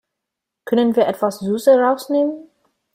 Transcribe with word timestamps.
Können 0.65 0.95
wir 0.95 1.05
etwas 1.05 1.37
Süße 1.41 1.79
rausnehmen? 1.79 2.49